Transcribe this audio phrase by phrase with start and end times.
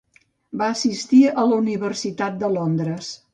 [0.61, 3.13] Va assistir a la Universitat de Londres.